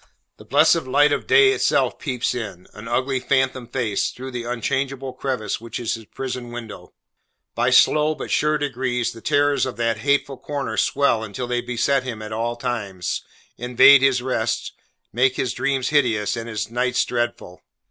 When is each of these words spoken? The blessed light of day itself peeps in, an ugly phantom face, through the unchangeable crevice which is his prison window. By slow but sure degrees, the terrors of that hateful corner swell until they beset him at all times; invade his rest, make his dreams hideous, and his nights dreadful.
The 0.37 0.45
blessed 0.45 0.85
light 0.87 1.11
of 1.11 1.27
day 1.27 1.51
itself 1.51 1.99
peeps 1.99 2.33
in, 2.33 2.65
an 2.73 2.87
ugly 2.87 3.19
phantom 3.19 3.67
face, 3.67 4.09
through 4.09 4.31
the 4.31 4.45
unchangeable 4.45 5.13
crevice 5.13 5.61
which 5.61 5.79
is 5.79 5.93
his 5.93 6.05
prison 6.05 6.49
window. 6.51 6.93
By 7.53 7.69
slow 7.69 8.15
but 8.15 8.31
sure 8.31 8.57
degrees, 8.57 9.11
the 9.11 9.21
terrors 9.21 9.63
of 9.67 9.77
that 9.77 9.99
hateful 9.99 10.37
corner 10.39 10.75
swell 10.75 11.23
until 11.23 11.45
they 11.45 11.61
beset 11.61 12.01
him 12.01 12.19
at 12.23 12.33
all 12.33 12.55
times; 12.55 13.21
invade 13.59 14.01
his 14.01 14.23
rest, 14.23 14.73
make 15.13 15.35
his 15.35 15.53
dreams 15.53 15.89
hideous, 15.89 16.35
and 16.35 16.49
his 16.49 16.71
nights 16.71 17.05
dreadful. 17.05 17.61